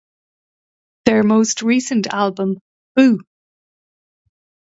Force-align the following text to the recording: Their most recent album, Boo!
Their 1.05 1.21
most 1.21 1.61
recent 1.61 2.07
album, 2.07 2.57
Boo! 2.95 3.21